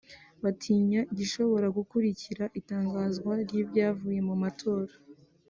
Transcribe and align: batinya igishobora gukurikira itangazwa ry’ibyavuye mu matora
batinya 0.43 0.99
igishobora 1.13 1.67
gukurikira 1.77 2.43
itangazwa 2.59 3.31
ry’ibyavuye 3.43 4.19
mu 4.27 4.35
matora 4.43 4.93